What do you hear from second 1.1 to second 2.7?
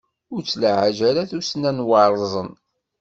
tussna n waṛẓen!